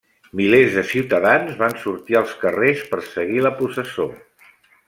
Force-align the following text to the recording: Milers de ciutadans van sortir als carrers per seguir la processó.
Milers 0.37 0.77
de 0.77 0.83
ciutadans 0.91 1.59
van 1.59 1.77
sortir 1.83 2.19
als 2.21 2.35
carrers 2.47 2.83
per 2.95 3.03
seguir 3.13 3.47
la 3.49 3.55
processó. 3.63 4.09